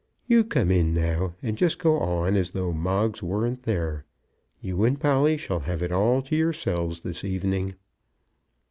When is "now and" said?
0.95-1.55